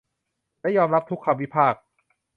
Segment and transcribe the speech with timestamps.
[0.59, 1.81] และยอมรับทุกคำวิพากษ์